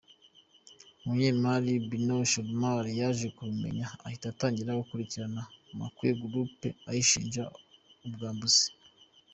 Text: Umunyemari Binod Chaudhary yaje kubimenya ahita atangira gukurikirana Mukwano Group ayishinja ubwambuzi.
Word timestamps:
Umunyemari 1.03 1.71
Binod 1.89 2.23
Chaudhary 2.31 2.91
yaje 3.01 3.27
kubimenya 3.35 3.85
ahita 4.05 4.25
atangira 4.29 4.79
gukurikirana 4.81 5.41
Mukwano 5.77 6.25
Group 6.31 6.59
ayishinja 6.89 7.43
ubwambuzi. 8.05 8.65